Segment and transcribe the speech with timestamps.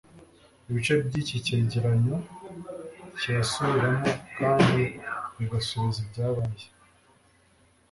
[0.69, 2.17] ibice by'iki cyegeranyo
[3.17, 4.81] kirasubiramo kandi
[5.37, 6.67] bigasubiza ibyabaye